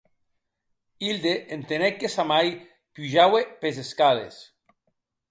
[1.07, 2.55] Hilde entenec que sa mair
[2.95, 4.35] pujaue pes escales.